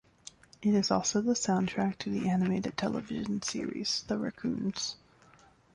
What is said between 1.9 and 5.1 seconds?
to the animated television series, "The Raccoons".